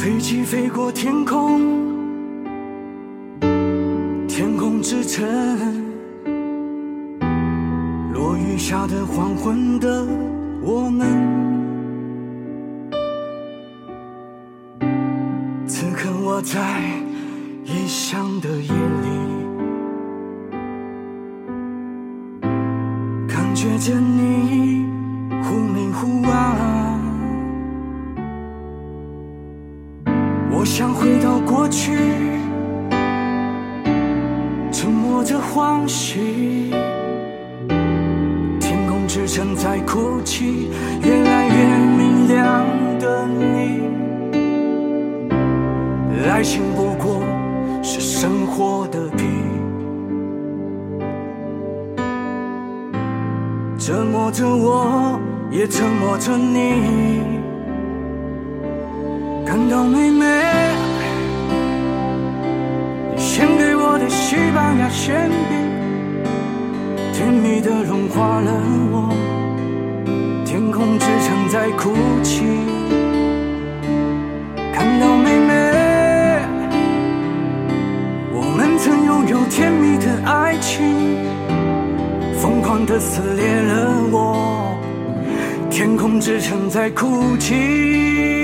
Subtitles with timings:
[0.00, 1.60] 飞机飞过天空，
[4.28, 5.26] 天空之城，
[8.14, 10.06] 落雨下的黄昏的
[10.62, 11.04] 我们，
[15.66, 16.60] 此刻我在
[17.64, 19.08] 异乡的夜里，
[23.26, 24.87] 感觉着你
[30.50, 31.96] 我想回到过去，
[34.72, 36.70] 沉默着欢喜。
[38.60, 40.70] 天空之城在哭泣，
[41.02, 41.54] 越来越
[41.96, 42.66] 明亮
[42.98, 43.82] 的你，
[46.28, 47.22] 爱情不过
[47.82, 49.24] 是生活的皮，
[53.78, 57.47] 折磨着我，也折磨着你。
[59.48, 60.26] 看到妹妹，
[63.16, 65.56] 你献给我的西班牙馅饼，
[67.14, 68.52] 甜蜜的融化了
[68.92, 69.08] 我。
[70.44, 72.44] 天空之城在哭泣。
[74.74, 76.42] 看到妹妹，
[78.30, 81.16] 我们曾拥有甜蜜的爱情，
[82.38, 84.78] 疯狂的撕裂了我。
[85.70, 88.37] 天空之城在哭泣。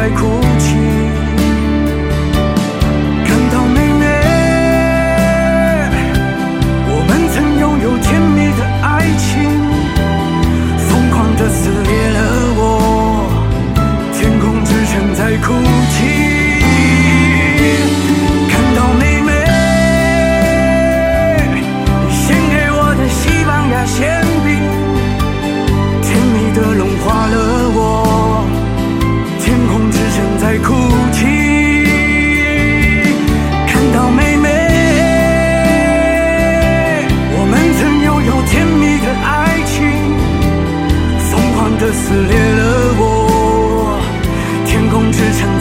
[0.00, 0.39] 爱哭。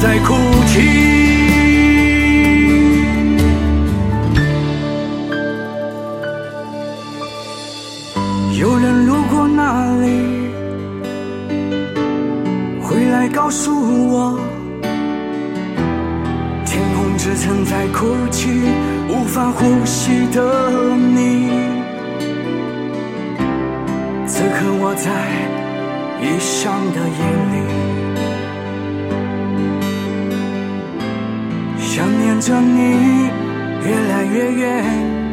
[0.01, 0.33] 在哭
[0.67, 0.79] 泣。
[8.57, 10.07] 有人路过那里，
[12.81, 13.71] 回来告诉
[14.09, 14.39] 我，
[16.65, 18.49] 天空之城在哭泣，
[19.09, 20.41] 无法呼吸的
[20.95, 21.49] 你。
[24.25, 25.09] 此刻我在。
[26.21, 27.19] 异乡的夜
[27.53, 27.55] 里，
[32.39, 33.29] 着你，
[33.83, 35.28] 越来越远。